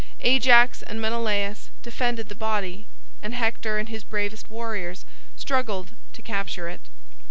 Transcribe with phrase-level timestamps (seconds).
[0.21, 2.87] Ajax and Menelaus defended the body,
[3.21, 5.05] and Hector and his bravest warriors
[5.37, 6.81] struggled to capture it.